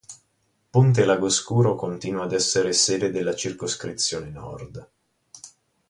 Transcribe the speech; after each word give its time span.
Pontelagoscuro 0.71 1.75
continua 1.75 2.23
ad 2.23 2.33
essere 2.33 2.73
sede 2.73 3.11
della 3.11 3.35
Circoscrizione 3.35 4.29
Nord. 4.31 4.89